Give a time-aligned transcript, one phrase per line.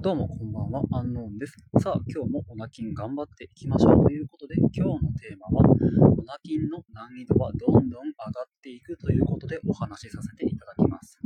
[0.00, 1.56] どうもこんばんは、アンノーンです。
[1.82, 5.68] さあ、今日もオナキン頑張っていきましょうということで、今日のテーマは、
[6.16, 11.18] オナキンの難易度はどんどん上がっていくということでお話しさせていただきます。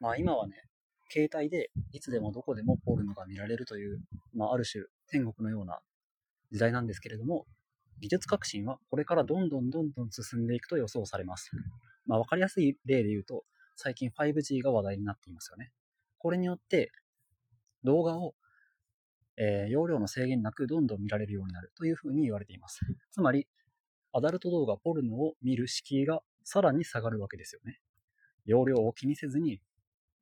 [0.00, 0.54] まあ今はね、
[1.10, 4.02] 携帯でいつでもどこでもポルノが見られるという、
[4.34, 5.80] まあある種天国のような
[6.52, 7.46] 時代なんですけれども、
[8.02, 11.52] 技術革新はこれからどんどんどんどん進んでいくと予想されます。
[12.04, 13.44] まあわかりやすい例で言うと、
[13.76, 15.72] 最近 5G が話題になっていますよね。
[16.18, 16.92] これによって
[17.84, 18.34] 動画を、
[19.36, 22.80] えー、容量の制限なくどんどん見られるようになるというふうに言われています。
[23.12, 23.46] つまり、
[24.12, 27.80] アダルト動画、ポルノを見る敷居がさらに下がるわけですよね。
[28.44, 29.60] 容量を気にせずに、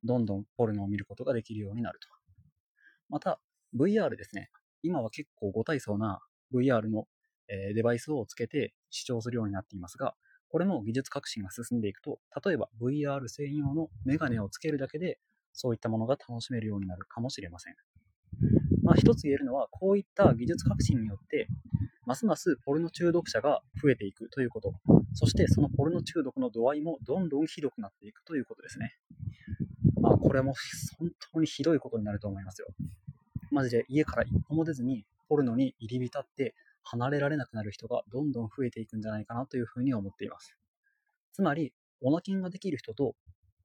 [0.03, 2.07] どんどんポルノを見ることができるようになると。
[3.09, 3.39] また、
[3.75, 4.49] VR ですね。
[4.81, 6.19] 今は結構ご体操な
[6.53, 7.07] VR の、
[7.47, 10.15] えー、デバイスをつけて視聴するようになっていますが、
[10.49, 15.19] これも技術革新が進んでいくと、例えば VR 専用のメガネをつけるだけで
[15.53, 17.75] そういったものが楽しめるようになるかもしれません。
[18.83, 21.47] まあ、一つ言えるのは、こういった技術革新によって、
[22.05, 24.73] ますますポルノ中毒者が増えていくということ、
[25.13, 28.93] そしてそのポルノ中毒の度合いもどんどんひどくなっていくということですね。
[30.01, 30.53] まあ、これも
[30.99, 32.67] 本当にひどいことになると思いますよ。
[33.51, 40.57] マジで家から一歩も出ずにポルノに入り浸って離れられなくなる人がどんどん増えていくんじゃないかなというふうに思っています。
[41.31, 43.15] つまり、オナキンができる人と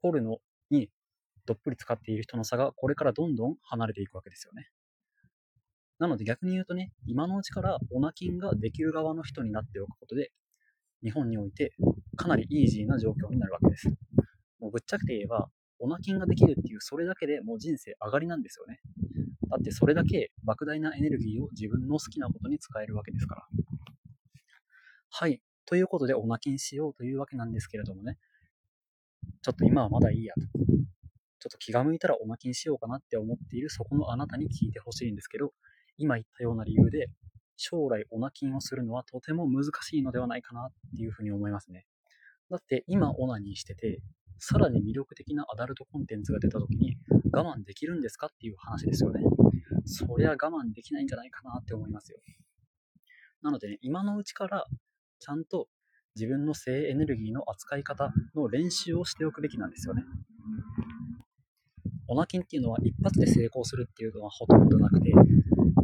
[0.00, 0.38] ポルノ
[0.70, 0.90] に
[1.48, 4.68] どっぷり使っている人の差がこれからどんどん離れていくわけですよね。
[5.98, 10.30] なので逆に言うとね、今のうちからオナキンができる側の人になっておくことで、
[11.02, 11.72] 日本において
[12.16, 13.88] かなりイージーな状況になるわけです。
[14.60, 18.80] もうぶっちゃけて言えば、オナキンができるっていうそれだけでもう人生上がりなんですよね。
[19.48, 23.46] だってそれだけ莫大なエネルギーを自分の好きなことに使えるわけですから。
[25.08, 25.40] はい。
[25.64, 28.18] ということで、オナキンしようというわけなんですけれどもね、
[29.42, 30.40] ちょっと今はまだいいやと。
[31.40, 35.52] ちょっと気が向いたらおまきにしようかなって思っているそこのあなたに聞いてほしいんですけど、
[35.96, 37.08] 今言ったような理由で、
[37.56, 41.86] 将来オナキンをするのはとても難しいのではないかなっていうふうに思いますね。
[42.50, 44.00] だって今オナニーしてて、
[44.38, 46.96] さらに魅力的なアダルトコンテンツが出た時に
[47.32, 49.20] 我慢できるんですかっていう話ですよね。
[49.84, 52.18] そりゃ我慢できないんじゃないかなって思いますよ。
[53.42, 54.64] なのでね、今のうちから
[55.18, 55.68] ちゃんと
[56.14, 60.04] 自分の性エネルギーの扱い方の練習をしておくべきなんですよね。
[62.08, 65.12] オナキンっていうのは一発で成功するっていうのはほとんどなくて、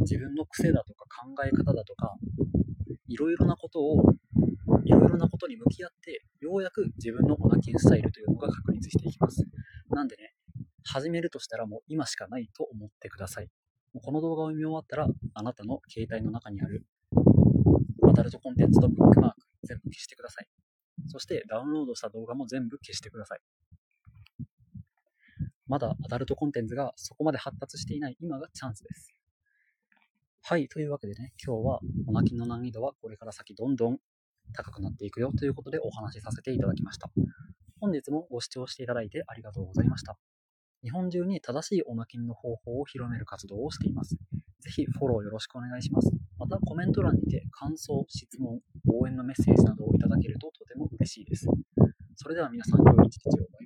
[0.01, 2.15] 自分の癖だとか考え方だとか、
[3.07, 4.13] いろいろなことを、
[4.83, 9.45] いろいろなことに向き合って、ようやく自分のオナキンスタイルというのが確立していきます。
[9.89, 10.33] なんでね、
[10.83, 13.49] 始めるとしたらもう今しかないと思ってください。
[13.93, 16.85] もうこの動画を見終わったら、あなたの携帯の中にある
[18.07, 20.47] アダルトコンテンツとブックマーク全部消してください。
[21.07, 23.39] そしてダウンロードした動画も全部消してください。
[25.67, 29.13] まだアダルトコンテンツがそこまで発達していない今がチャンスです。
[30.41, 33.97] はい、というわけでね、今日はお泣きの難易度はこれから先どんどん
[34.53, 37.09] 高くなっていくよということでお話しさせていただきました。
[37.79, 40.17] 本日もご視聴していただいてありがとうございました。
[40.83, 44.17] 日本中に正しいお泣きの方法を広める活動をしています。
[44.59, 46.11] ぜひフォローよろしくお願いします。
[46.37, 51.47] またコメント欄にて感想、質問、応援のメッセージなどをいただけるととても嬉しいです。
[52.15, 53.64] それでは皆さん、良い一日を。